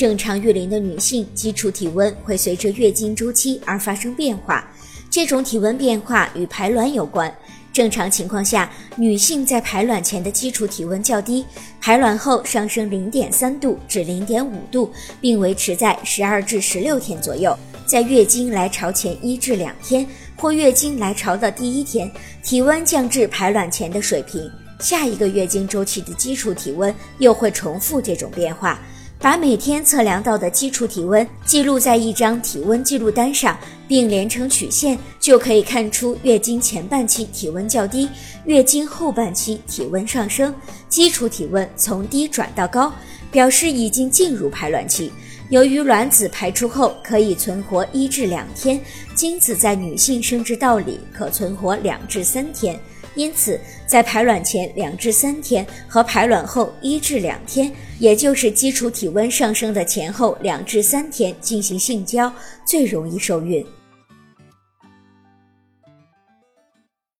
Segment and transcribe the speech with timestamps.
[0.00, 4.66] 正常育龄的女性基础体温会随着月经周期而发生变化，
[5.10, 7.30] 这种体温变化与排卵有关。
[7.70, 11.44] 正常情况下，女性在排卵前的基础体温较低，
[11.82, 14.90] 排卵后上升零点三度至零点五度，
[15.20, 17.54] 并维持在十二至十六天左右。
[17.84, 22.10] 在月经来潮前一至两天或月经来潮的第一天，
[22.42, 28.80] 体温降至排卵前的水平，下一个月经周期的基础体温又会重复这种变化。
[29.22, 38.08] 把每天测量到的基础体温记录在一张体温记录单上，并连成曲线，就可以看出月经前半期体温较低，
[38.46, 40.54] 月经后半期体温上升，
[40.88, 42.90] 基础体温从低转到高，
[43.30, 45.12] 表示已经进入排卵期。
[45.50, 48.80] 由于卵子排出后可以存活一至两天，
[49.14, 52.80] 精子在女性生殖道里可存活两至三天。
[53.14, 62.32] 因此，在排卵前两至三天和排卵后一至两天，也就是基础体温上升的前后两至三天进行性交，
[62.64, 63.64] 最容易受孕。